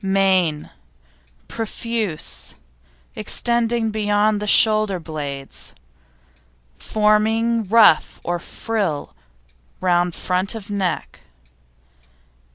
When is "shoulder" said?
4.49-4.99